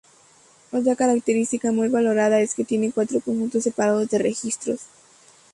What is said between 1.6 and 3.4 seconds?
muy valorada es que tiene cuatro